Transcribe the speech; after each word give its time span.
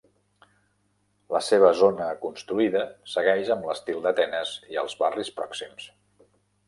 La 1.35 1.41
seva 1.47 1.69
zona 1.81 2.07
construïda 2.23 2.81
segueix 3.17 3.51
amb 3.57 3.69
l'estil 3.71 4.01
d'Atenes 4.07 4.55
i 4.75 4.81
els 4.85 4.97
barris 5.03 5.31
pròxims. 5.41 5.87